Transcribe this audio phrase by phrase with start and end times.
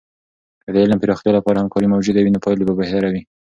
[0.63, 3.21] که د علم د پراختیا لپاره همکارۍ موجودې وي، نو پایلې به بهتره وي.